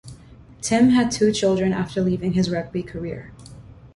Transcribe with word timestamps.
Tim 0.63 0.89
had 0.89 1.11
two 1.11 1.31
children 1.31 1.73
after 1.73 2.01
leaving 2.01 2.33
his 2.33 2.49
rugby 2.49 2.81
career. 2.81 3.31